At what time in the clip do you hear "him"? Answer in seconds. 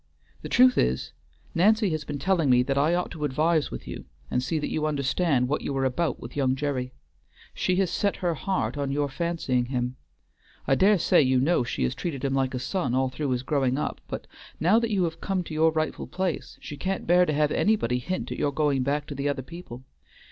9.65-9.97, 12.25-12.33